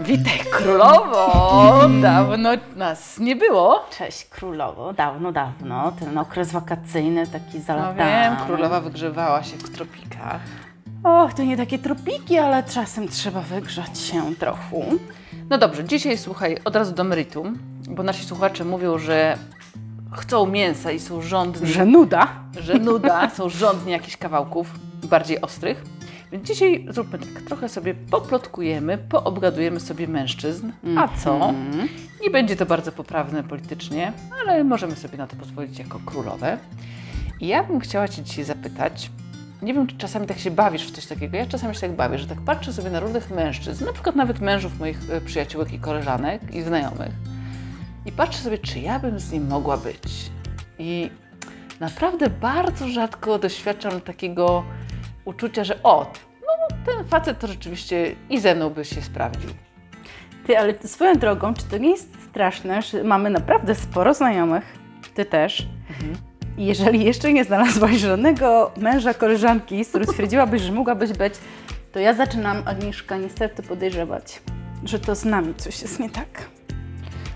[0.00, 1.88] Witaj królowo!
[2.02, 3.84] Dawno nas nie było.
[3.98, 5.92] Cześć królowo, dawno, dawno.
[6.00, 7.96] Ten okres wakacyjny taki No zalatany.
[8.10, 10.40] wiem, królowa wygrzewała się w tropikach.
[11.04, 14.76] Och, to nie takie tropiki, ale czasem trzeba wygrzać się trochę.
[15.50, 17.58] No dobrze, dzisiaj słuchaj, od razu do meritum,
[17.88, 19.38] bo nasi słuchacze mówią, że
[20.12, 22.26] chcą mięsa i są żądni, Że nuda.
[22.60, 24.74] że nuda, są żądni jakichś kawałków
[25.08, 25.84] bardziej ostrych.
[26.34, 30.72] Więc dzisiaj zróbmy tak, trochę sobie poplotkujemy, poobgadujemy sobie mężczyzn.
[30.98, 31.34] A co?
[31.48, 31.88] Mhm.
[32.22, 36.58] Nie będzie to bardzo poprawne politycznie, ale możemy sobie na to pozwolić jako królowe.
[37.40, 39.10] I ja bym chciała Cię dzisiaj zapytać,
[39.62, 42.18] nie wiem, czy czasami tak się bawisz w coś takiego, ja czasami się tak bawię,
[42.18, 45.78] że tak patrzę sobie na różnych mężczyzn, na przykład nawet mężów moich e, przyjaciółek i
[45.78, 47.12] koleżanek i znajomych
[48.06, 50.30] i patrzę sobie, czy ja bym z nim mogła być.
[50.78, 51.10] I
[51.80, 54.64] naprawdę bardzo rzadko doświadczam takiego
[55.24, 59.50] uczucia, że o, no ten facet to rzeczywiście i ze mną by się sprawdził.
[60.46, 64.78] Ty, ale swoją drogą, czy to nie jest straszne, że mamy naprawdę sporo znajomych,
[65.14, 65.66] ty też.
[66.58, 71.34] I jeżeli jeszcze nie znalazłaś żadnego męża, koleżanki, z którym stwierdziłabyś, że mogłabyś być,
[71.92, 74.42] to ja zaczynam, Agnieszka, niestety podejrzewać,
[74.84, 76.48] że to z nami coś jest nie tak.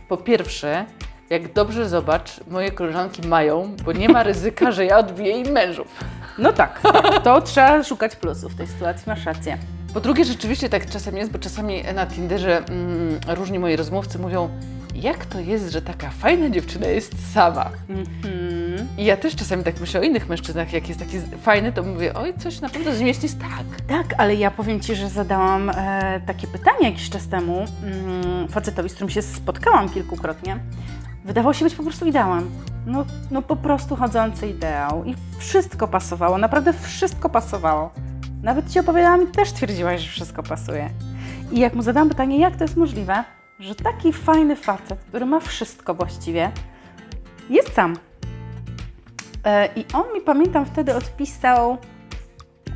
[0.09, 0.85] Po pierwsze,
[1.31, 6.05] jak dobrze zobacz, moje koleżanki mają, bo nie ma ryzyka, że ja odbiję im mężów.
[6.39, 6.81] No tak,
[7.25, 9.59] to trzeba szukać plusów w tej sytuacji, masz rację.
[9.95, 14.49] Po drugie, rzeczywiście tak czasem jest, bo czasami na Tinderze mm, różni moi rozmówcy mówią,
[14.95, 17.71] jak to jest, że taka fajna dziewczyna jest sama.
[17.89, 18.89] Mhm.
[18.99, 22.15] I ja też czasami tak myślę o innych mężczyznach, jak jest taki fajny, to mówię,
[22.15, 23.87] oj, coś na pewno z nim jest tak.
[23.89, 28.89] Tak, ale ja powiem Ci, że zadałam e, takie pytanie jakiś czas temu mm, facetowi,
[28.89, 30.59] z którym się spotkałam kilkukrotnie.
[31.29, 32.51] Wydawał się być po prostu ideałem.
[32.87, 35.05] No, no po prostu chodzący ideał.
[35.05, 37.91] I wszystko pasowało, naprawdę wszystko pasowało.
[38.43, 40.91] Nawet Ci opowiadałam i też twierdziłaś, że wszystko pasuje.
[41.53, 43.25] I jak mu zadałam pytanie, jak to jest możliwe,
[43.59, 46.51] że taki fajny facet, który ma wszystko właściwie,
[47.51, 47.97] jest sam.
[49.45, 51.79] E, I on mi, pamiętam, wtedy odpisał,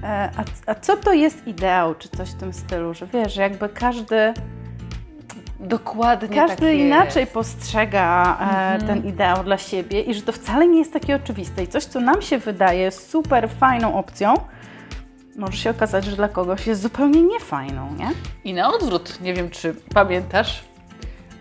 [0.02, 3.68] E, A, a co to jest ideał, czy coś w tym stylu, że wiesz, jakby
[3.68, 4.34] każdy,
[5.62, 7.32] Dokładnie każdy tak inaczej jest.
[7.32, 8.36] postrzega
[8.80, 11.62] e, ten ideał dla siebie i że to wcale nie jest takie oczywiste.
[11.62, 14.34] I coś, co nam się wydaje super fajną opcją,
[15.36, 18.10] może się okazać, że dla kogoś jest zupełnie niefajną, nie?
[18.44, 20.64] I na odwrót, nie wiem czy pamiętasz,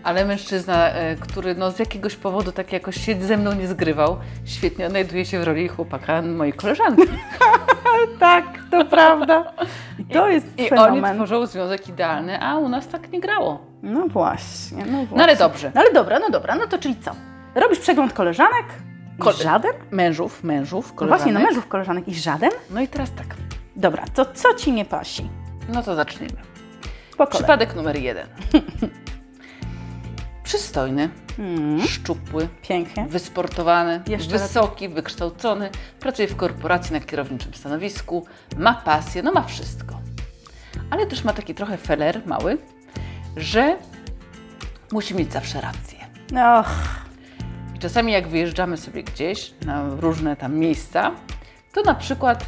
[0.04, 4.16] ale mężczyzna, e, który no, z jakiegoś powodu tak jakoś się ze mną nie zgrywał,
[4.44, 7.02] świetnie odnajduje się w roli chłopaka mojej koleżanki.
[8.18, 9.52] Tak, to prawda.
[9.98, 11.16] I to jest I oni fenomen.
[11.16, 13.71] tworzą związek idealny, a u nas tak nie grało.
[13.82, 15.16] No właśnie, no właśnie.
[15.16, 15.72] No ale dobrze.
[15.74, 17.10] No ale dobra, no dobra, no to czyli co?
[17.54, 18.64] Robisz przegląd koleżanek?
[19.18, 19.72] Kole- żaden?
[19.90, 21.20] Mężów, mężów, No koleżanek.
[21.22, 22.50] właśnie, no mężów koleżanek i żaden?
[22.70, 23.26] No i teraz tak,
[23.76, 25.30] Dobra, to co ci nie pasi?
[25.68, 26.32] no to zaczniemy.
[27.10, 27.30] Po kolei.
[27.38, 28.26] Przypadek numer jeden.
[30.44, 33.06] Przystojny, Mm, szczupły, pięknie.
[33.08, 35.70] wysportowany, Jeszcze wysoki, wykształcony,
[36.00, 38.26] pracuje w korporacji na kierowniczym stanowisku,
[38.56, 40.00] ma pasję, no ma wszystko.
[40.90, 42.58] Ale też ma taki trochę feler mały,
[43.36, 43.76] że
[44.92, 45.98] musi mieć zawsze rację.
[46.60, 46.70] Och,
[47.76, 51.10] I czasami jak wyjeżdżamy sobie gdzieś na różne tam miejsca,
[51.72, 52.44] to na przykład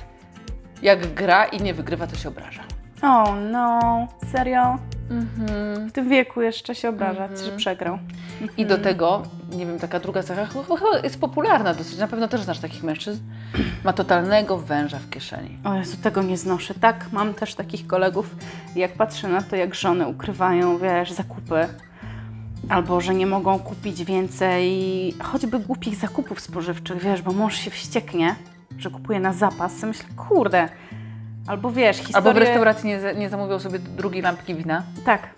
[0.83, 2.63] jak gra i nie wygrywa, to się obraża.
[3.03, 4.79] oh no, serio?
[5.11, 5.89] Mhm.
[5.89, 7.99] W tym wieku jeszcze się obrażać, że przegrał.
[8.57, 9.23] I do tego,
[9.57, 12.59] nie wiem, taka druga cecha, ch- ch- chyba jest popularna dosyć, na pewno też znasz
[12.59, 13.21] takich mężczyzn,
[13.85, 15.59] ma totalnego węża w kieszeni.
[15.65, 16.75] O Jezu, tego nie znoszę.
[16.75, 18.37] Tak, mam też takich kolegów.
[18.77, 21.69] Jak patrzę na to, jak żony ukrywają, wiesz, zakupy,
[22.69, 28.35] albo że nie mogą kupić więcej choćby głupich zakupów spożywczych, wiesz, bo mąż się wścieknie,
[28.79, 30.69] że kupuje na zapas, myślę, kurde.
[31.47, 32.17] Albo wiesz, historię...
[32.17, 35.29] Albo w restauracji nie, nie zamówią sobie drugiej lampki wina, Tak.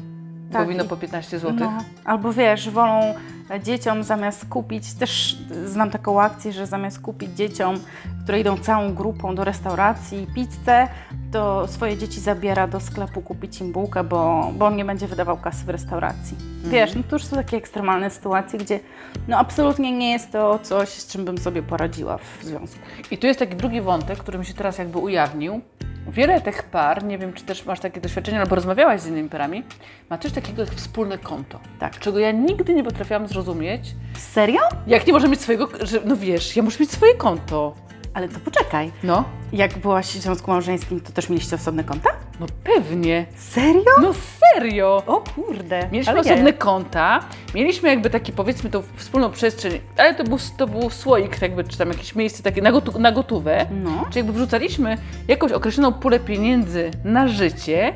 [0.52, 0.68] bo tak.
[0.68, 1.54] wino po 15 zł.
[1.60, 3.14] No, albo wiesz, wolą
[3.62, 7.80] dzieciom zamiast kupić, też znam taką akcję, że zamiast kupić dzieciom,
[8.22, 10.88] które idą całą grupą do restauracji pizzę,
[11.32, 15.36] to swoje dzieci zabiera do sklepu kupić im bułkę, bo, bo on nie będzie wydawał
[15.36, 16.36] kasy w restauracji.
[16.64, 18.80] Wiesz, no to już są takie ekstremalne sytuacje, gdzie
[19.28, 22.78] no absolutnie nie jest to coś, z czym bym sobie poradziła w związku.
[23.10, 25.60] I tu jest taki drugi wątek, który mi się teraz jakby ujawnił.
[26.08, 29.62] Wiele tych par, nie wiem czy też masz takie doświadczenie, albo rozmawiałaś z innymi parami,
[30.10, 31.60] ma coś takiego jak wspólne konto.
[31.78, 31.98] Tak.
[31.98, 33.94] Czego ja nigdy nie potrafiłam zrozumieć.
[34.18, 34.60] Serio?
[34.86, 37.74] Jak nie może mieć swojego, że, no wiesz, ja muszę mieć swoje konto.
[38.16, 38.90] Ale to poczekaj.
[39.02, 42.10] No, Jak byłaś w związku małżeńskim, to też mieliście osobne konta?
[42.40, 43.26] no pewnie.
[43.36, 43.82] Serio?
[44.02, 45.02] No serio!
[45.06, 45.88] O kurde.
[45.92, 46.52] Mieliśmy ale osobne jaja.
[46.52, 47.20] konta,
[47.54, 51.78] mieliśmy jakby taki powiedzmy tą wspólną przestrzeń, ale to był, to był słoik jakby, czy
[51.78, 53.66] tam jakieś miejsce takie na, gotu, na gotówę.
[53.70, 54.04] No.
[54.04, 54.96] Czyli jakby wrzucaliśmy
[55.28, 57.92] jakąś określoną pulę pieniędzy na życie,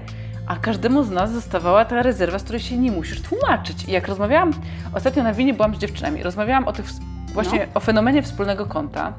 [0.46, 3.84] a każdemu z nas zostawała ta rezerwa, z której się nie musisz tłumaczyć.
[3.84, 4.52] I jak rozmawiałam,
[4.94, 6.86] ostatnio na winie byłam z dziewczynami, rozmawiałam o tych,
[7.34, 7.64] właśnie No.
[7.74, 9.12] o fenomenie wspólnego konta,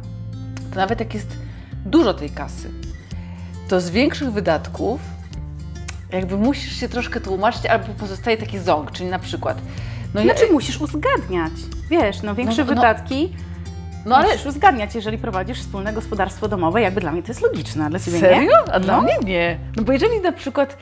[0.74, 1.28] to nawet jak jest
[1.86, 2.70] dużo tej kasy,
[3.68, 5.02] to z większych wydatków
[6.12, 9.58] jakby musisz się troszkę tłumaczyć, albo pozostaje taki ząg, czyli na przykład,
[10.14, 11.52] no ja, Znaczy musisz uzgadniać.
[11.90, 12.76] Wiesz, no większe No, no.
[12.76, 13.34] wydatki
[14.06, 16.82] no ale musisz uzgadniać, jeżeli prowadzisz wspólne gospodarstwo domowe.
[16.82, 18.20] Jakby dla mnie to jest logiczne, a dla Ciebie nie?
[18.22, 18.52] Serio?
[18.72, 19.02] A dla No.
[19.04, 19.60] mnie nie.
[19.78, 20.78] No bo jeżeli na przykład,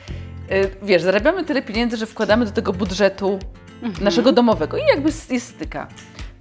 [0.52, 3.38] y, wiesz, zarabiamy tyle pieniędzy, że wkładamy do tego budżetu
[3.82, 4.04] Mhm.
[4.04, 5.86] naszego domowego i jakby jest styka,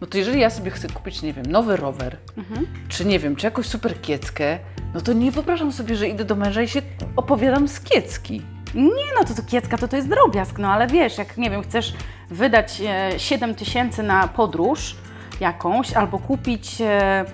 [0.01, 2.67] no to jeżeli ja sobie chcę kupić, nie wiem, nowy rower, Mhm.
[2.89, 4.59] czy nie wiem, czy jakąś super kieckę,
[4.93, 6.81] no to nie wyobrażam sobie, że idę do męża i się
[7.15, 8.41] opowiadam z kiecki.
[8.75, 11.63] Nie no, to, to kiecka to, to jest drobiazg, no ale wiesz, jak nie wiem,
[11.63, 11.93] chcesz
[12.29, 14.95] wydać e, 7 tysięcy na podróż
[15.39, 17.25] jakąś, albo kupić, e,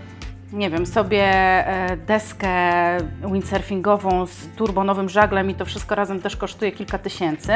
[0.53, 2.49] nie wiem, sobie e, deskę
[3.31, 7.51] windsurfingową z turbonowym żaglem i to wszystko razem też kosztuje kilka tysięcy,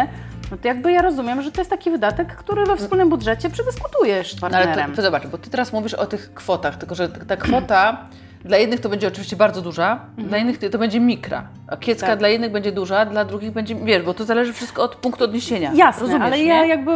[0.51, 4.33] no to jakby ja rozumiem, że to jest taki wydatek, który we wspólnym budżecie przedyskutujesz
[4.35, 4.89] z No ale partnerem.
[4.91, 7.97] to, to zobacz, bo ty teraz mówisz o tych kwotach, tylko że ta kwota
[8.45, 12.11] dla jednych to będzie oczywiście bardzo duża, dla innych to będzie mikra, a kiecka Mhm.
[12.11, 12.19] Tak.
[12.19, 15.71] dla jednych będzie duża, dla drugich będzie, wiesz, bo to zależy wszystko od punktu odniesienia.
[15.75, 16.45] Jasne, Rozumiesz, ale nie?
[16.45, 16.91] ja jakby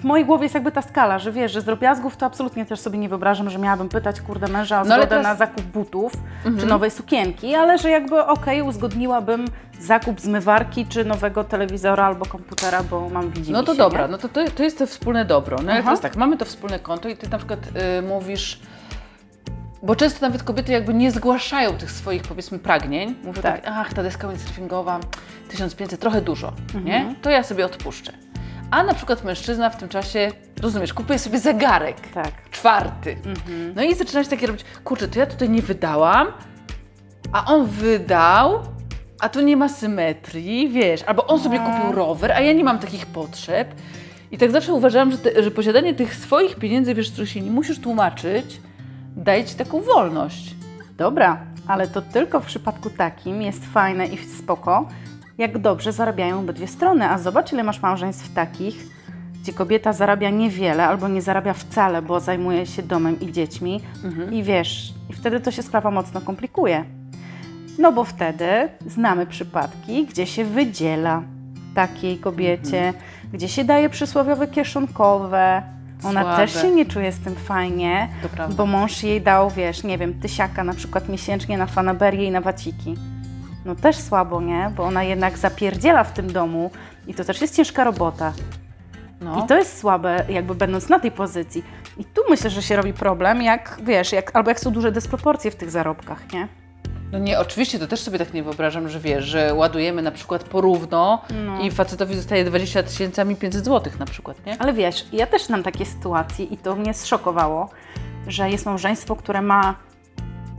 [0.00, 2.80] w, mojej głowie jest jakby ta skala, że wiesz, że z drobiazgów to absolutnie też
[2.80, 6.12] sobie nie wyobrażam, że miałabym pytać kurde męża o No zgodę teraz- na zakup butów
[6.60, 9.44] czy nowej sukienki, ale że jakby okej, uzgodniłabym
[9.80, 14.12] zakup zmywarki czy nowego telewizora albo komputera, bo mam widzimy No to się, dobra, nie?
[14.12, 15.56] no to, to, to jest to wspólne dobro.
[15.56, 15.82] No ale Aha.
[15.82, 17.58] teraz tak, mamy to wspólne konto i ty na przykład
[17.98, 18.60] y, mówisz,
[19.82, 23.14] bo często nawet kobiety jakby nie zgłaszają tych swoich powiedzmy pragnień.
[23.24, 23.74] Mówią tak, Tak.
[23.76, 25.00] ach ta deska windsurfingowa
[25.48, 26.84] 1500, trochę dużo, Mhm.
[26.84, 27.14] nie?
[27.22, 28.12] To ja sobie odpuszczę.
[28.70, 30.30] A na przykład mężczyzna w tym czasie,
[30.62, 32.50] rozumiesz, kupuje sobie zegarek, Tak.
[32.50, 33.10] czwarty.
[33.26, 33.72] Mhm.
[33.76, 36.26] No i zaczynasz takie robić, kurczę, to ja tutaj nie wydałam,
[37.32, 38.62] a on wydał,
[39.20, 42.78] a tu nie ma symetrii, wiesz, albo on sobie kupił rower, a ja nie mam
[42.78, 43.74] takich potrzeb.
[44.32, 47.50] I tak zawsze uważałam, że, te, że posiadanie tych swoich pieniędzy, wiesz, których się nie
[47.50, 48.60] musisz tłumaczyć,
[49.16, 50.54] daje ci taką wolność.
[50.96, 54.88] Dobra, ale to tylko w przypadku takim jest fajne i spoko,
[55.40, 57.08] jak dobrze zarabiają obydwie strony.
[57.08, 58.86] A zobacz, ile masz małżeństw takich,
[59.42, 63.80] gdzie kobieta zarabia niewiele albo nie zarabia wcale, bo zajmuje się domem i dziećmi.
[64.32, 66.84] I wiesz, i wtedy to się sprawa mocno komplikuje.
[67.78, 71.22] No bo wtedy znamy przypadki, gdzie się wydziela
[71.74, 72.92] takiej kobiecie,
[73.32, 75.62] gdzie się daje przysłowiowe kieszonkowe.
[76.04, 76.36] Ona Słabe.
[76.36, 78.08] też się nie czuje z tym fajnie,
[78.56, 82.40] bo mąż jej dał, wiesz, nie wiem, tysiaka na przykład miesięcznie na fanaberię i na
[82.40, 82.94] waciki.
[83.64, 84.72] No też słabo, nie?
[84.76, 86.70] Bo ona jednak zapierdziela w tym domu
[87.06, 88.32] i to też jest ciężka robota.
[89.20, 89.44] No.
[89.44, 91.64] I to jest słabe, jakby będąc na tej pozycji.
[91.98, 95.50] I tu myślę, że się robi problem, jak wiesz, jak, albo jak są duże dysproporcje
[95.50, 96.48] w tych zarobkach, nie?
[97.12, 100.44] No nie, oczywiście to też sobie tak nie wyobrażam, że wiesz, że ładujemy na przykład
[100.44, 101.60] porówno No.
[101.62, 104.56] i facetowi zostaje 20 tysięcy, a mi 500 złotych na przykład, nie?
[104.58, 107.70] Ale wiesz, ja też znam takie sytuacje i to mnie zszokowało,
[108.26, 109.74] że jest małżeństwo, które ma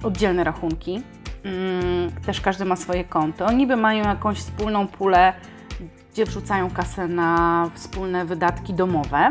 [0.03, 1.03] oddzielne rachunki.
[1.43, 3.51] Mm, też każdy ma swoje konto.
[3.51, 5.33] Niby mają jakąś wspólną pulę,
[6.13, 9.29] gdzie wrzucają kasę na wspólne wydatki domowe,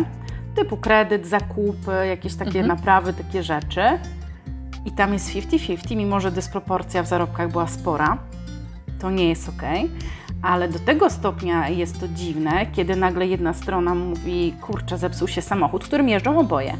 [0.54, 3.82] typu kredyt, zakupy, jakieś takie naprawy, takie rzeczy.
[4.84, 8.18] I tam jest 50-50, mimo że dysproporcja w zarobkach była spora.
[8.98, 9.62] To nie jest ok.
[10.42, 15.42] Ale do tego stopnia jest to dziwne, kiedy nagle jedna strona mówi: Kurczę, zepsuł się
[15.42, 16.76] samochód, którym jeżdżą oboje.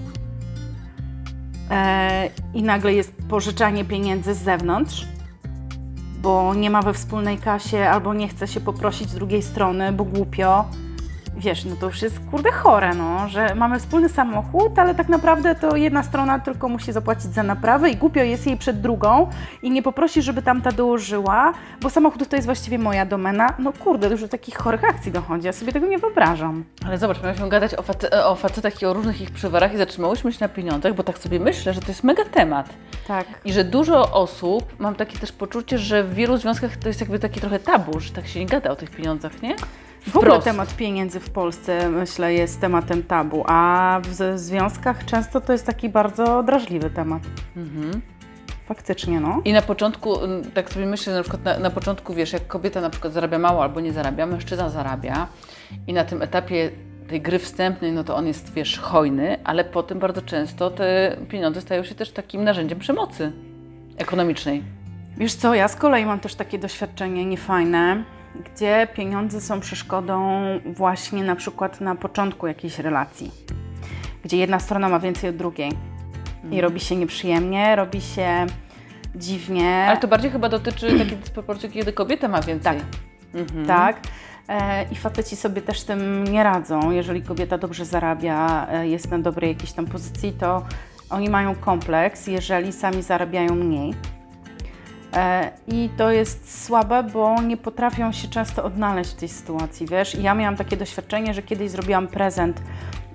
[1.71, 5.07] E, I nagle jest pożyczanie pieniędzy z zewnątrz,
[6.23, 10.05] bo nie ma we wspólnej kasie albo nie chce się poprosić z drugiej strony, bo
[10.05, 10.65] głupio.
[11.37, 15.55] Wiesz, no to już jest kurde chore, no, że mamy wspólny samochód, ale tak naprawdę
[15.55, 19.31] to jedna strona tylko musi zapłacić za naprawę i głupio jest jej przed drugą
[19.63, 23.55] i nie poprosi, żeby tamta dołożyła, bo samochód to jest właściwie moja domena.
[23.59, 26.65] No kurde, już do takich chorych akcji dochodzi, ja sobie tego nie wyobrażam.
[26.87, 30.33] Ale zobacz, mieliśmy gadać o, face- o facetach i o różnych ich przywarach i zatrzymałyśmy
[30.33, 32.69] się na pieniądzach, bo tak sobie myślę, że to jest mega temat.
[33.09, 33.27] Tak.
[33.45, 37.19] I że dużo osób, mam takie też poczucie, że w wielu związkach to jest jakby
[37.19, 39.57] taki trochę tabu, że tak się nie gada o tych pieniądzach, nie?
[40.07, 45.53] W ogóle temat pieniędzy w Polsce, myślę, jest tematem tabu, a w związkach często to
[45.53, 47.23] jest taki bardzo drażliwy temat.
[47.57, 48.03] Mhm.
[48.67, 49.43] Faktycznie, no.
[49.45, 52.81] I na początku, mm, tak sobie myślę, na przykład na, na początku, wiesz, jak kobieta
[52.81, 55.27] na przykład zarabia mało albo nie zarabia, mężczyzna zarabia
[55.87, 56.71] i na tym etapie
[57.09, 61.61] tej gry wstępnej, no to on jest, wiesz, hojny, ale potem bardzo często te pieniądze
[61.61, 63.33] stają się też takim narzędziem przemocy
[63.97, 64.63] ekonomicznej.
[65.17, 68.05] Wiesz co, ja z kolei mam też takie doświadczenie niefajne.
[68.35, 73.31] Gdzie pieniądze są przeszkodą właśnie na przykład na początku jakiejś relacji,
[74.25, 75.73] gdzie jedna strona ma więcej od drugiej
[76.51, 78.47] i robi się nieprzyjemnie, robi się
[79.15, 79.87] dziwnie.
[79.89, 82.79] Ale to bardziej chyba dotyczy takiej dysproporcji, kiedy kobieta ma więcej.
[82.79, 82.87] Tak.
[83.35, 83.67] Mhm.
[83.67, 83.97] Tak.
[84.49, 86.91] E, I faceci sobie też tym nie radzą.
[86.91, 90.63] Jeżeli kobieta dobrze zarabia, e, jest na dobrej jakiejś tam pozycji, to
[91.11, 93.95] oni mają kompleks, jeżeli sami zarabiają mniej.
[95.17, 100.15] E, I to jest słabe, bo nie potrafią się często odnaleźć w tej sytuacji, wiesz.
[100.15, 102.63] I ja miałam takie doświadczenie, że kiedyś zrobiłam prezent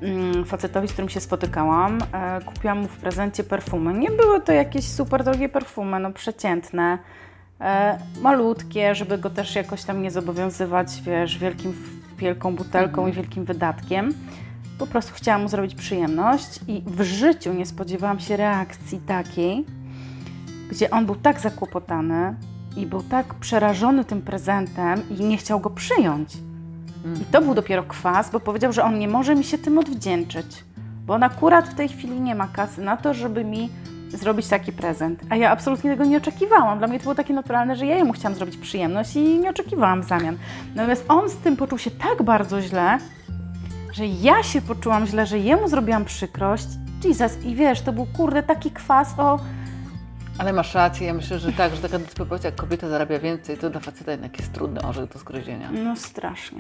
[0.02, 2.00] mm, facetowi, z którym się spotykałam.
[2.14, 3.94] E, kupiłam mu w prezencie perfumy.
[3.94, 6.98] Nie były to jakieś super drogie perfumy, no przeciętne
[7.62, 11.74] e, malutkie, żeby go też jakoś tam nie zobowiązywać, wiesz, wielkim,
[12.18, 14.14] wielką butelką i wielkim wydatkiem.
[14.80, 19.66] Po prostu chciałam mu zrobić przyjemność i w życiu nie spodziewałam się reakcji takiej,
[20.70, 22.36] gdzie on był tak zakłopotany
[22.78, 26.38] i był tak przerażony tym prezentem i nie chciał go przyjąć.
[27.22, 30.64] I to był dopiero kwas, bo powiedział, że on nie może mi się tym odwdzięczyć,
[31.06, 33.70] bo on akurat w tej chwili nie ma kasy na to, żeby mi
[34.10, 35.22] zrobić taki prezent.
[35.30, 36.78] A ja absolutnie tego nie oczekiwałam.
[36.78, 40.02] Dla mnie to było takie naturalne, że ja jemu chciałam zrobić przyjemność i nie oczekiwałam
[40.02, 40.38] w zamian.
[40.76, 42.98] Natomiast on z tym poczuł się tak bardzo źle,
[43.92, 46.68] że ja się poczułam źle, że jemu zrobiłam przykrość.
[47.04, 49.40] Jesus, i wiesz, to był kurde taki kwas o.
[50.38, 53.70] Ale masz rację, ja myślę, że tak, że taka dysproporcja, jak kobieta zarabia więcej, to
[53.70, 55.72] dla faceta jednak jest trudny orzech do zgryzienia.
[55.72, 56.60] No strasznie.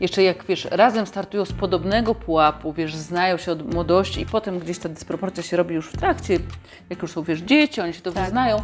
[0.00, 4.58] Jeszcze jak wiesz, razem startują z podobnego pułapu, wiesz, znają się od młodości i potem
[4.58, 6.38] gdzieś ta dysproporcja się robi już w trakcie,
[6.90, 8.24] jak już są, wiesz, dzieci, oni się to Tak.
[8.24, 8.62] wyznają,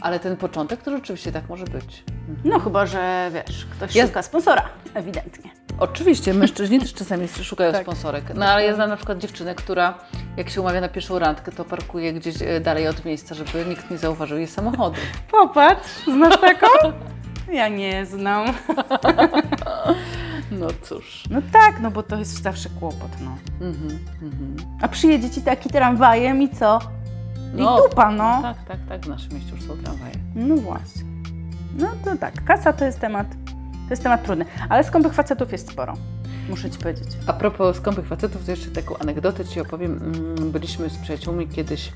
[0.00, 2.04] ale ten początek to rzeczywiście tak może być.
[2.44, 4.62] No chyba, że wiesz, ktoś Ja- szuka sponsora,
[4.94, 5.50] ewidentnie.
[5.78, 7.82] Oczywiście, mężczyźni też czasami szukają Tak.
[7.82, 8.24] sponsorek.
[8.34, 9.94] No ale ja znam na przykład dziewczynę, która
[10.36, 13.90] jak się umawia na pierwszą randkę, to parkuje gdzieś e, dalej od miejsca, żeby nikt
[13.90, 14.96] nie zauważył jej samochodu.
[15.30, 16.66] Popatrz, znasz taką?
[17.52, 18.46] Ja nie znam.
[20.50, 21.24] No cóż.
[21.30, 23.36] No tak, no bo to jest zawsze kłopot, no.
[23.66, 24.56] Mhm, mhm.
[24.82, 26.78] A przyjedzie ci taki tramwajem i co?
[27.54, 28.42] I No, dupa, no.
[28.42, 30.14] Tak, tak, tak, w naszym mieście już są tramwaje.
[30.34, 31.02] No właśnie.
[31.78, 33.26] No to tak, kasa to jest temat,
[33.88, 34.44] to jest temat trudny.
[34.68, 35.94] Ale skąpych facetów jest sporo,
[36.50, 37.08] muszę Ci powiedzieć.
[37.26, 39.92] A propos skąpych facetów, to jeszcze taką anegdotę Ci opowiem.
[39.92, 41.92] Mm, Byliśmy z przyjaciółmi kiedyś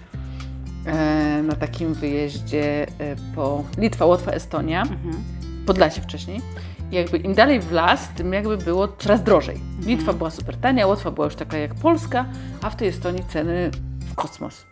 [0.87, 5.25] e, na takim wyjeździe e, po Litwa, Łotwa, Estonia, Mhm.
[5.66, 6.40] Podlasie wcześniej.
[6.90, 9.61] I jakby im dalej w las, tym jakby było coraz drożej.
[9.87, 12.25] Litwa była super tania, Łotwa była już taka jak Polska,
[12.62, 14.64] a w tej Estonii ceny w kosmos.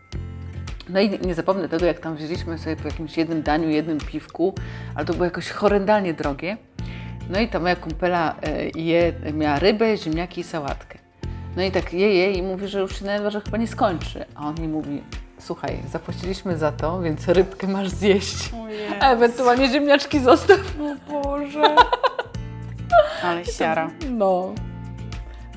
[0.92, 4.54] No i nie- zapomnę tego, jak tam wzięliśmy sobie po jakimś jednym daniu, jednym piwku,
[4.94, 6.56] ale to było jakoś horrendalnie drogie.
[7.30, 10.98] No i ta moja kumpela e, je, miała rybę, ziemniaki i sałatkę.
[11.56, 14.24] No i tak je, je i mówi, że już się nawet, że chyba nie skończy.
[14.34, 15.02] A on mi mówi,
[15.38, 18.50] słuchaj, zapłaciliśmy za to, więc rybkę masz zjeść.
[19.00, 20.60] A ewentualnie ziemniaczki zostaw.
[21.10, 21.76] O Boże.
[23.24, 23.90] Ale siara.
[24.10, 24.54] No.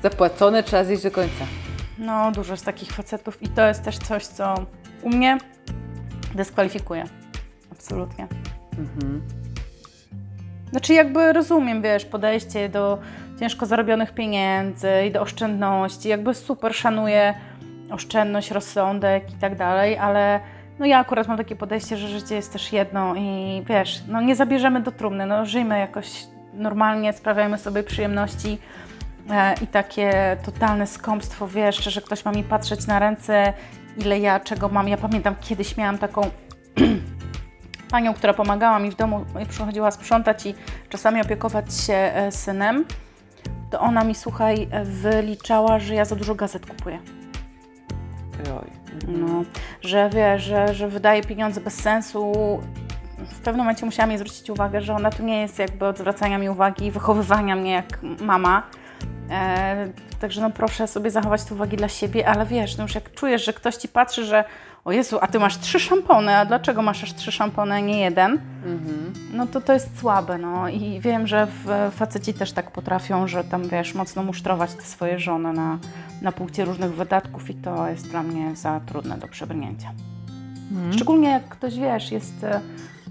[0.02, 1.44] Zapłacone trzeba zjeść do końca.
[1.98, 4.54] No, dużo jest takich facetów i to jest też coś, co
[5.04, 5.38] u mnie
[6.34, 7.04] dyskwalifikuje.
[7.72, 8.26] Absolutnie.
[8.78, 9.22] Mhm.
[10.70, 12.98] Znaczy jakby rozumiem, wiesz, podejście do
[13.40, 17.34] ciężko zarobionych pieniędzy i do oszczędności, jakby super szanuję
[17.90, 20.40] oszczędność, rozsądek i tak dalej, ale
[20.78, 24.36] no ja akurat mam takie podejście, że życie jest też jedno i wiesz, no nie
[24.36, 28.58] zabierzemy do trumny, no żyjmy jakoś normalnie, sprawiajmy sobie przyjemności
[29.30, 33.52] e, i takie totalne skąpstwo, wiesz, że ktoś ma mi patrzeć na ręce,
[33.96, 34.88] ile ja czego mam.
[34.88, 36.30] Ja pamiętam, kiedyś miałam taką
[37.90, 40.54] panią, która pomagała mi w domu, przychodziła sprzątać i
[40.88, 42.84] czasami opiekować się e, synem,
[43.70, 46.98] to ona mi, słuchaj, wyliczała, że ja za dużo gazet kupuję.
[48.60, 48.70] Oj.
[49.08, 49.44] No,
[49.80, 52.32] że wiesz, że, że wydaje pieniądze bez sensu.
[53.18, 56.38] W pewnym momencie musiałam jej zwrócić uwagę, że ona tu nie jest jakby od zwracania
[56.38, 58.62] mi uwagi i wychowywania mnie jak mama.
[59.30, 59.88] E,
[60.24, 63.44] także no proszę sobie zachować te uwagi dla siebie, ale wiesz, no już jak czujesz,
[63.44, 64.44] że ktoś ci patrzy, że
[64.84, 68.00] o Jezu, a ty masz trzy szampony, a dlaczego masz aż trzy szampony, a nie
[68.00, 68.32] jeden?
[68.66, 69.12] Mhm.
[69.32, 73.44] No to to jest słabe, no i wiem, że w, faceci też tak potrafią, że
[73.44, 75.78] tam wiesz, mocno musztrować te swoje żony na,
[76.22, 79.92] na punkcie różnych wydatków i to jest dla mnie za trudne do przebrnięcia.
[80.92, 82.60] Szczególnie jak ktoś, wiesz, jest e,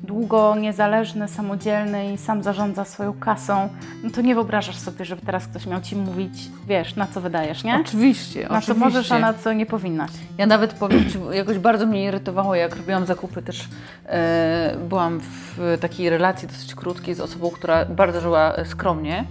[0.03, 3.69] długo niezależny, samodzielny i sam zarządza swoją kasą,
[4.03, 6.33] no to nie wyobrażasz sobie, żeby teraz ktoś miał ci mówić,
[6.67, 7.79] wiesz, na co wydajesz, nie?
[7.81, 8.73] Oczywiście, Na co oczywiście.
[8.85, 10.11] możesz, a na co nie powinnaś.
[10.37, 13.67] Ja nawet powiem Ci, jakoś bardzo mnie irytowało, jak robiłam zakupy też.
[14.05, 19.25] E, byłam w takiej relacji dosyć krótkiej z osobą, która bardzo żyła e, skromnie.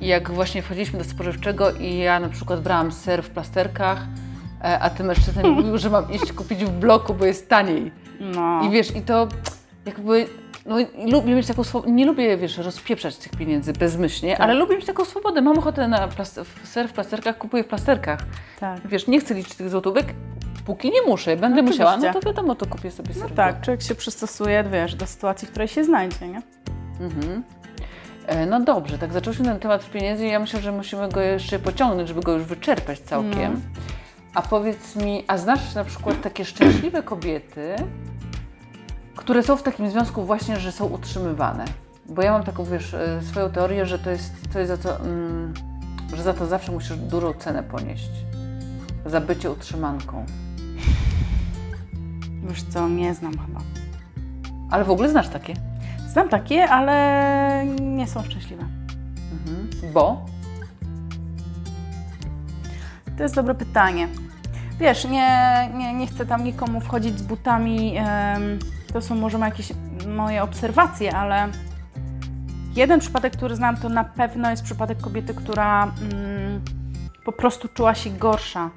[0.00, 3.98] I jak właśnie wchodziliśmy do spożywczego i ja na przykład brałam ser w plasterkach,
[4.64, 7.92] e, a ten mężczyzna mi mówił, że mam iść kupić w bloku, bo jest taniej.
[8.20, 8.62] No.
[8.62, 9.28] I wiesz, i to
[9.88, 10.26] jakby
[10.66, 10.76] No,
[11.12, 14.40] lubię mieć taką swobodę, nie lubię, wiesz, rozpieprzać tych pieniędzy bezmyślnie, Tak.
[14.40, 15.42] ale lubię mieć taką swobodę.
[15.42, 18.20] Mam ochotę na plas- ser w plasterkach, kupuję w plasterkach.
[18.60, 18.88] Tak.
[18.88, 20.06] Wiesz, nie chcę liczyć tych złotówek,
[20.66, 21.36] póki nie muszę.
[21.36, 24.64] Będę No musiała, no to wiadomo, to kupię sobie ser No tak, człowiek się przystosuje,
[24.72, 26.42] wiesz, do sytuacji, w której się znajdzie, nie?
[27.00, 27.42] Mhm.
[28.26, 31.58] E, No dobrze, tak zaczęliśmy ten temat pieniędzy i ja myślę, że musimy go jeszcze
[31.58, 33.52] pociągnąć, żeby go już wyczerpać całkiem.
[33.54, 33.60] No.
[34.34, 37.76] A powiedz mi, a znasz na przykład takie szczęśliwe kobiety,
[39.18, 41.64] które są w takim związku właśnie, że są utrzymywane?
[42.06, 45.54] Bo ja mam taką, wiesz, e, swoją teorię, że to jest coś, za co, mm,
[46.14, 48.10] że za to zawsze musisz dużą cenę ponieść.
[49.06, 50.26] Za bycie utrzymanką.
[52.48, 53.60] Wiesz co, nie znam chyba.
[54.70, 55.54] Ale w ogóle znasz takie?
[56.08, 58.64] Znam takie, ale nie są szczęśliwe.
[59.32, 59.92] Mhm.
[59.92, 60.26] Bo?
[63.16, 64.08] To jest dobre pytanie.
[64.80, 67.96] Wiesz, nie, nie, nie chcę tam nikomu wchodzić z butami.
[67.96, 68.58] em,
[68.92, 69.72] to są może jakieś
[70.06, 71.48] moje obserwacje, ale
[72.76, 76.60] jeden przypadek, który znam, to na pewno jest przypadek kobiety, która mm,
[77.24, 78.70] po prostu czuła się gorsza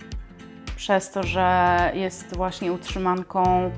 [0.75, 3.71] przez to, że jest właśnie utrzymanką.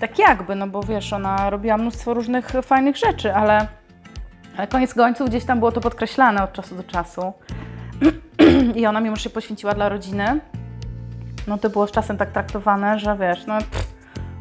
[0.00, 3.66] Tak jakby, no bo wiesz, ona robiła mnóstwo różnych fajnych rzeczy, ale,
[4.56, 7.32] ale koniec końców gdzieś tam było to podkreślane od czasu do czasu
[8.76, 10.40] i ona mimo, że się poświęciła dla rodziny,
[11.46, 13.95] no to było z czasem tak traktowane, że wiesz, no pff,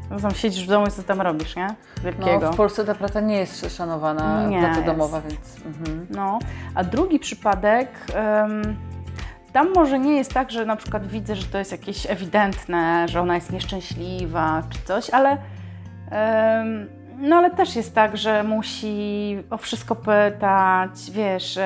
[0.10, 1.68] no tam siedzisz w domu i co tam robisz, nie?
[2.04, 2.40] Wielkiego.
[2.42, 4.86] No, w Polsce ta praca nie jest szanowana, Nie praca jest.
[4.86, 5.58] domowa, więc...
[5.66, 6.08] Mhm.
[6.10, 6.40] No,
[6.76, 8.76] a drugi przypadek, em,
[9.54, 13.22] tam może nie jest tak, że na przykład widzę, że to jest jakieś ewidentne, że
[13.22, 15.38] ona jest nieszczęśliwa czy coś, ale
[16.12, 21.60] em, no ale też jest tak, że musi o wszystko pytać, wiesz,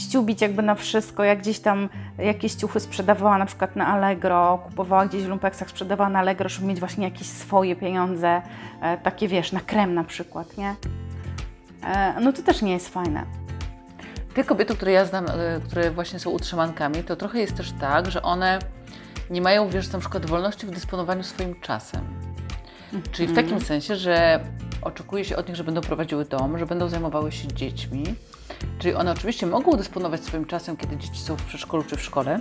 [0.00, 1.88] ściubić jakby na wszystko, jak gdzieś tam
[2.18, 6.66] jakieś ciuchy sprzedawała na przykład na Allegro, kupowała gdzieś w lumpeksach, sprzedawała na Allegro, żeby
[6.66, 8.42] mieć właśnie jakieś swoje pieniądze,
[8.82, 10.74] e, takie wiesz, na krem na przykład, nie?
[11.84, 13.24] E, no to też nie jest fajne.
[14.34, 18.10] Te kobiety, które ja znam, e, które właśnie są utrzymankami, to trochę jest też tak,
[18.10, 18.58] że one
[19.30, 22.00] nie mają, wiesz, na przykład wolności w dysponowaniu swoim czasem.
[23.12, 24.40] Czyli w takim sensie, że
[24.82, 28.04] oczekuje się od nich, że będą prowadziły dom, że będą zajmowały się dziećmi.
[28.78, 32.40] Czyli one oczywiście mogą dysponować swoim czasem, kiedy dzieci są w przedszkolu czy w szkole,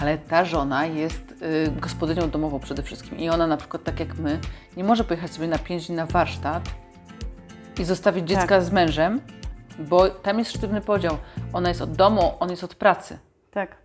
[0.00, 3.18] ale ta żona jest y, gospodynią domową przede wszystkim.
[3.18, 4.40] I ona na przykład, tak jak my,
[4.76, 6.70] nie może pojechać sobie na 5 dni na warsztat
[7.78, 8.62] i zostawić dziecka Tak.
[8.62, 9.20] z mężem,
[9.78, 11.18] bo tam jest sztywny podział.
[11.52, 13.18] Ona jest od domu, on jest od pracy.
[13.50, 13.76] Tak.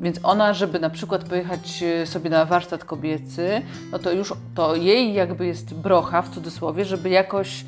[0.00, 3.62] Więc ona, żeby na przykład pojechać e, sobie na warsztat kobiecy,
[3.92, 7.64] no to już to jej jakby jest brocha w cudzysłowie, żeby jakoś, y,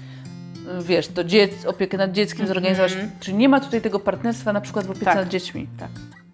[0.80, 2.96] wiesz, to dziec, opiekę nad dzieckiem zorganizować.
[3.20, 5.16] Czyli nie ma tutaj tego partnerstwa na przykład w opiece Tak.
[5.16, 5.66] nad dziećmi.
[5.78, 5.90] Tak.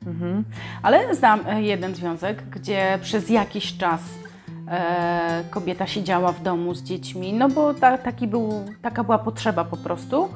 [0.07, 0.45] Mhm.
[0.83, 4.01] Ale znam e, jeden związek, gdzie przez jakiś czas
[4.69, 9.65] e, kobieta siedziała w domu z dziećmi, no bo ta, taki był, taka była potrzeba
[9.65, 10.29] po prostu.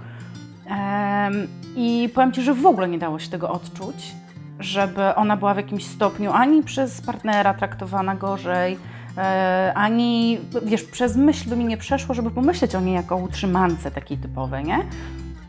[0.66, 4.14] Em, I powiem Ci, że w ogóle nie dało się tego odczuć,
[4.60, 8.78] żeby ona była w jakimś stopniu ani przez partnera traktowana gorzej,
[9.74, 14.18] ani, wiesz, przez myśl by mi nie przeszło, żeby pomyśleć o niej jako utrzymance takiej
[14.18, 14.78] typowej, nie?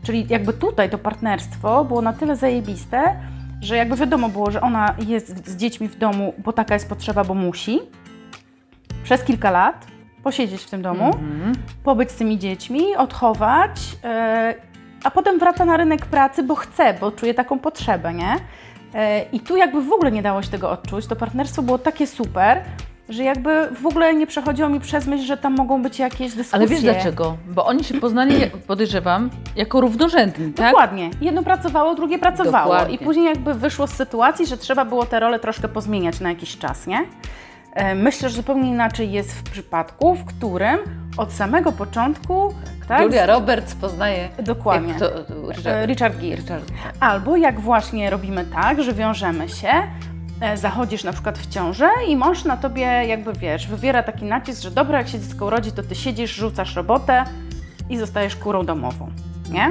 [0.02, 3.16] Czyli jakby tutaj to partnerstwo było na tyle zajebiste,
[3.60, 7.24] że jakby wiadomo było, że ona jest z dziećmi w domu, bo taka jest potrzeba,
[7.24, 7.80] bo musi,
[9.04, 9.86] przez kilka lat
[10.22, 11.52] posiedzieć w tym domu, Mhm.
[11.84, 14.54] pobyć z tymi dziećmi, odchować, yy,
[15.04, 18.34] a potem wraca na rynek pracy, bo chce, bo czuje taką potrzebę, nie?
[18.94, 19.00] Yy,
[19.32, 21.06] I tu jakby w ogóle nie dało się tego odczuć.
[21.06, 22.62] To partnerstwo było takie super,
[23.10, 26.54] że jakby w ogóle nie przechodziło mi przez myśl, że tam mogą być jakieś dyskusje.
[26.58, 27.36] Ale wiesz dlaczego?
[27.48, 28.34] Bo oni się poznali,
[28.66, 30.70] podejrzewam, jako równorzędni, tak?
[30.70, 31.10] Dokładnie.
[31.20, 32.72] Jedno pracowało, drugie pracowało.
[32.72, 32.94] Dokładnie.
[32.94, 36.58] I później jakby wyszło z sytuacji, że trzeba było te role troszkę pozmieniać na jakiś
[36.58, 37.04] czas, nie?
[37.74, 40.78] E, Myślę, że zupełnie inaczej jest w przypadku, w którym
[41.16, 42.54] od samego początku,
[42.88, 43.02] tak?
[43.02, 44.28] Julia Roberts poznaje...
[44.42, 44.88] Dokładnie.
[44.88, 46.36] Jak to, to, E, Richard Gere.
[46.36, 46.64] Richard.
[47.00, 49.88] Albo jak właśnie robimy tak, że wiążemy się, e,
[50.54, 54.70] zachodzisz na przykład w ciążę i mąż na tobie jakby, wiesz, wywiera taki nacisk, że
[54.70, 57.24] dobra, jak się dziecko urodzi, to ty siedzisz, rzucasz robotę
[57.90, 59.10] i zostajesz kurą domową,
[59.50, 59.68] nie?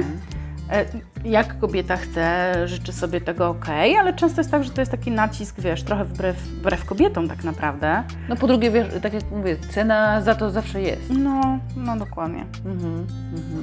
[0.72, 0.84] E,
[1.24, 3.66] Jak kobieta chce, życzy sobie tego ok,
[3.98, 7.44] ale często jest tak, że to jest taki nacisk, wiesz, trochę wbrew, wbrew kobietom tak
[7.44, 8.02] naprawdę.
[8.28, 11.10] No po drugie, wiesz, tak jak mówię, cena za to zawsze jest.
[11.10, 12.44] No, no dokładnie.
[12.66, 13.62] Mhm, mhm.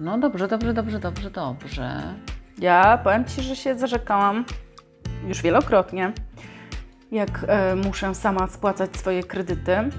[0.00, 2.02] No dobrze, dobrze, dobrze, dobrze, dobrze.
[2.58, 4.44] Ja powiem Ci, że się zarzekałam
[5.28, 6.12] już wielokrotnie,
[7.12, 9.90] jak e, muszę sama spłacać swoje kredyty, mm,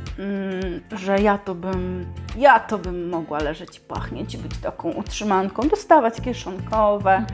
[0.91, 2.05] że ja to bym,
[2.38, 7.25] ja to bym mogła leżeć i pachnieć i być taką utrzymanką, dostawać kieszonkowe.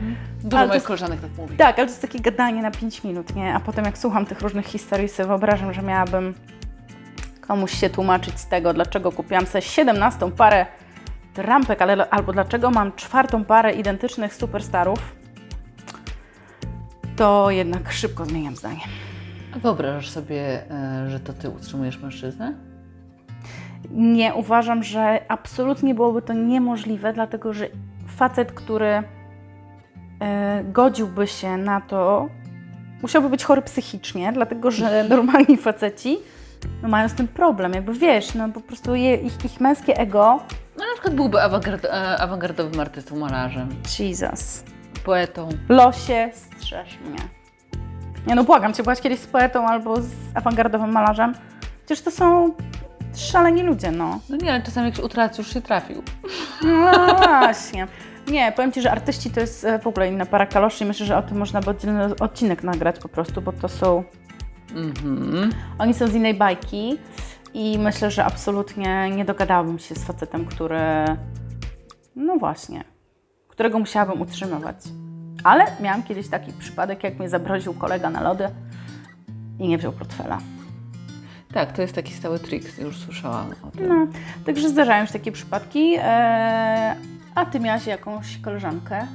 [0.42, 1.56] Dużo Ale to moich jest- koleżanek tak mówi.
[1.56, 3.54] Tak, ale to jest takie gadanie na 5 minut, nie?
[3.54, 6.34] A potem jak słucham tych różnych historii, sobie wyobrażam, że miałabym
[7.48, 10.66] To musi się tłumaczyć z tego, dlaczego kupiłam sobie 17 parę
[11.34, 14.98] trampek, ale, albo dlaczego mam czwartą parę identycznych superstarów.
[17.16, 18.80] To jednak szybko zmieniam zdanie.
[19.56, 22.54] A wyobrażasz sobie, e, że to ty utrzymujesz mężczyznę?
[23.90, 27.66] Nie uważam, że absolutnie byłoby to niemożliwe, dlatego że
[28.06, 29.02] facet, który
[30.20, 32.28] e, godziłby się na to,
[33.02, 36.18] musiałby być chory psychicznie, dlatego że normalni faceci
[36.82, 37.72] no, mają z tym problem.
[37.72, 40.40] Jakby wiesz, no po prostu je, ich, ich męskie ego.
[40.78, 44.64] No na przykład byłby awangard, e, awangardowym artystą, malarzem, Jesus.
[45.04, 45.48] Poetą.
[45.68, 47.18] Losie, strzeż mnie.
[48.26, 51.34] Nie no, błagam cię, byłaś kiedyś z poetą albo z awangardowym malarzem.
[51.86, 52.54] Przecież to są
[53.16, 54.20] szaleni ludzie, no.
[54.28, 56.02] No nie, ale czasami jakiś utrac już się trafił.
[56.64, 57.86] No właśnie.
[58.28, 61.06] Nie, powiem Ci, że artyści to jest e, w ogóle inna para kaloszy i myślę,
[61.06, 64.04] że o tym można by oddzielny odcinek nagrać po prostu, bo to są...
[64.74, 65.50] Mhm.
[65.78, 66.98] Oni są z innej bajki
[67.54, 70.80] i myślę, że absolutnie nie dogadałabym się z facetem, który...
[72.16, 72.91] No właśnie.
[73.52, 74.76] Którego musiałabym utrzymywać.
[75.44, 78.48] Ale miałam kiedyś taki przypadek, jak mnie zabronił kolega na lody
[79.58, 80.38] i nie wziął portfela.
[81.54, 83.88] Tak, to jest taki stały trik, już słyszałam o tym.
[83.88, 84.06] No,
[84.46, 85.94] także zdarzają się takie przypadki.
[85.98, 86.96] E,
[87.34, 89.06] a ty miałaś jakąś koleżankę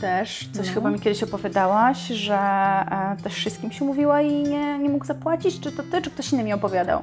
[0.00, 0.74] też, coś No.
[0.74, 5.60] chyba mi kiedyś opowiadałaś, że e, też wszystkim się mówiła i nie, nie mógł zapłacić,
[5.60, 7.02] czy to ty, czy ktoś inny mi opowiadał?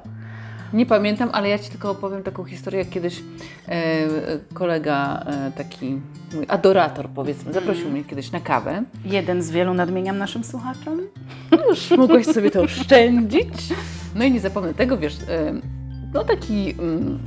[0.73, 3.23] Nie pamiętam, ale ja Ci tylko opowiem taką historię, jak kiedyś
[3.67, 4.07] e,
[4.53, 6.01] kolega, e, taki
[6.36, 8.84] mój adorator powiedzmy, zaprosił mnie kiedyś na kawę.
[9.05, 10.99] Jeden z wielu nadmieniam naszym słuchaczom.
[11.69, 13.73] Już mogłeś sobie to oszczędzić.
[14.15, 15.53] No i nie zapomnę tego, wiesz, e,
[16.13, 17.19] no taki mm,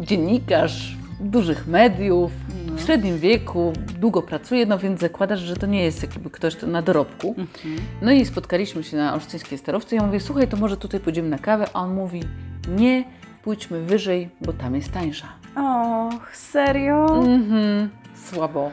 [0.00, 2.32] dziennikarz dużych mediów,
[2.76, 6.66] w średnim wieku, długo pracuje, no więc zakładasz, że to nie jest jakby ktoś to
[6.66, 7.34] na dorobku.
[8.02, 9.96] No i spotkaliśmy się na Olsztyńskiej Starowce.
[9.96, 12.22] Ja mówię, słuchaj, to może tutaj pójdziemy na kawę, a on mówi,
[12.68, 13.04] nie,
[13.42, 15.26] pójdźmy wyżej, bo tam jest tańsza.
[15.56, 17.06] Och, serio?
[17.24, 17.90] Mhm,
[18.24, 18.70] słabo.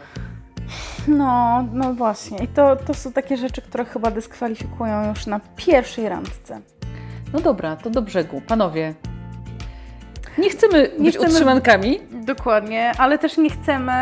[1.08, 2.38] No, no właśnie.
[2.38, 6.62] I to, to są takie rzeczy, które chyba dyskwalifikują już na pierwszej randce.
[7.34, 8.42] No dobra, to do brzegu.
[8.48, 8.94] Panowie,
[10.38, 12.00] nie chcemy Nie być chcemy- utrzymankami.
[12.12, 13.94] Dokładnie, ale też nie chcemy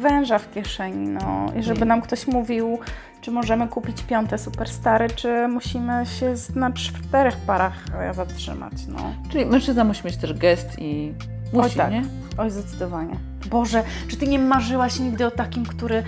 [0.00, 1.46] węża w kieszeni, no.
[1.58, 2.78] I żeby nam ktoś mówił,
[3.26, 9.14] czy możemy kupić piąte superstary, czy musimy się na czterech parach e, zatrzymać, no.
[9.30, 11.12] Czyli mężczyzna musi mieć też gest i
[11.52, 12.02] musi, Oj tak, nie?
[12.38, 13.16] oj zdecydowanie.
[13.50, 16.02] Boże, czy ty nie marzyłaś nigdy o takim, który,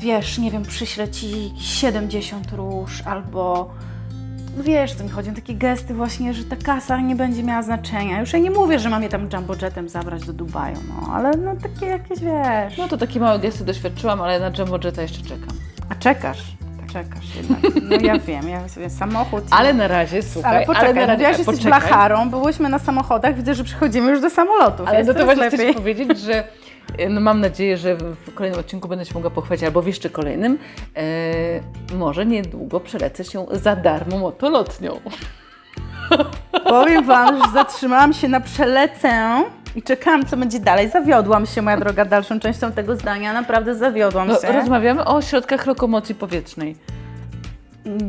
[0.00, 3.74] wiesz, nie wiem, przyśle ci 70 róż, albo...
[4.56, 8.20] no Wiesz, co mi chodzi, takie gesty właśnie, że ta kasa nie będzie miała znaczenia.
[8.20, 11.30] Już ja nie mówię, że mam je tam jumbo jetem zabrać do Dubaju, no, ale
[11.36, 12.78] no takie jakieś, wiesz...
[12.78, 15.56] No to takie małe gesty doświadczyłam, ale na Jumbo Jetta jeszcze czekam.
[15.88, 16.61] A czekasz?
[16.92, 17.58] Czekasz jednak.
[17.82, 19.44] No ja wiem, ja sobie samochód.
[19.50, 21.66] Ale na razie, słuchaj, ale poczekaj, ale na razie, jesteś poczekaj.
[21.66, 24.88] blacharą, byłyśmy na samochodach, widzę, że przechodzimy już do samolotów.
[24.88, 26.44] Ale jest no to właśnie chcę powiedzieć, że
[26.98, 30.10] e, no mam nadzieję, że w kolejnym odcinku będę się mogła pochwalić, albo w jeszcze
[30.10, 30.58] kolejnym.
[30.96, 35.00] E, może niedługo przelecę się za darmo motolotnią.
[36.64, 39.44] Powiem Wam, że zatrzymałam się na przelecę
[39.76, 40.90] i czekałam, co będzie dalej.
[40.90, 43.32] Zawiodłam się, moja droga, dalszą częścią tego zdania.
[43.32, 44.52] Naprawdę zawiodłam No, się.
[44.52, 46.76] rozmawiamy o środkach lokomocji powietrznej.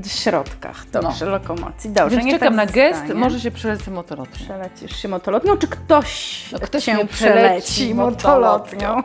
[0.03, 1.89] W środkach, dobrze, lokomocji.
[1.89, 3.19] Dobrze, Więc czekam tak na gest, zostanie.
[3.19, 4.45] może się przelecę motolotnią.
[4.45, 9.03] Przelecisz się motolotnią, czy ktoś, No, ktoś cię przeleci motolotnią?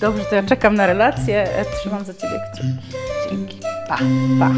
[0.00, 1.48] Dobrze, to ja czekam na relację.
[1.80, 2.68] Trzymam za Ciebie kciuki.
[3.30, 3.58] Dzięki.
[3.88, 3.98] Pa,
[4.38, 4.50] pa.